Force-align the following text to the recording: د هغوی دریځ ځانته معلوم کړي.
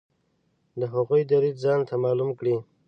د 0.79 0.81
هغوی 0.93 1.21
دریځ 1.31 1.55
ځانته 1.65 1.93
معلوم 2.03 2.29
کړي. 2.39 2.55